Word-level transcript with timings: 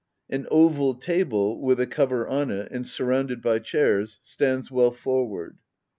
An 0.31 0.47
oval 0.49 0.95
table, 0.95 1.61
with 1.61 1.79
a 1.79 1.85
cover 1.85 2.27
on 2.27 2.49
it, 2.49 2.71
and 2.71 2.87
surrounded 2.87 3.39
by 3.39 3.59
chairs, 3.59 4.17
stands 4.23 4.71
well 4.71 4.89
forward. 4.89 5.59